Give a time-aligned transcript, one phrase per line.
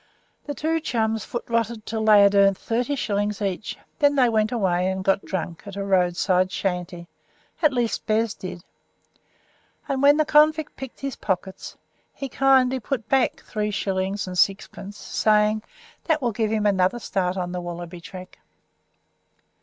[0.47, 4.51] The two chums foot rotted until they had earned thirty shillings each, then they went
[4.51, 7.07] away and got drunk at a roadside shanty;
[7.61, 8.63] at least, Bez did,
[9.87, 11.77] and when the convict picked his pockets,
[12.15, 15.61] he kindly put back three shillings and sixpence, saying,
[16.05, 18.39] "That will give him another start on the wallaby track."